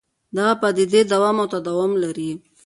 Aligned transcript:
دغه 0.35 0.53
پدیدې 0.61 1.01
دوام 1.11 1.35
او 1.41 1.47
تداوم 1.53 1.91
لري. 2.03 2.31